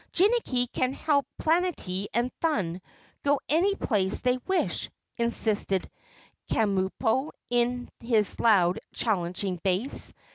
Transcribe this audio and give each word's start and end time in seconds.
"Jinnicky 0.13 0.65
can 0.73 0.93
help 0.93 1.27
Planetty 1.39 2.07
and 2.11 2.31
Thun 2.41 2.81
go 3.21 3.39
any 3.47 3.75
place 3.75 4.19
they 4.19 4.39
wish," 4.47 4.89
insisted 5.19 5.87
Kabumpo 6.49 7.29
in 7.51 7.87
his 7.99 8.39
loud 8.39 8.79
challenging 8.95 9.57
bass. 9.63 10.11